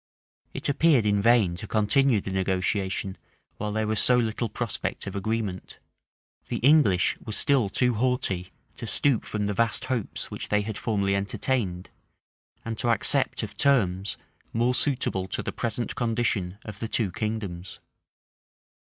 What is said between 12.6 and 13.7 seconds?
and to accept of